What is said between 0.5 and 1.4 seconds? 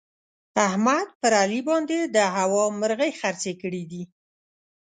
احمد پر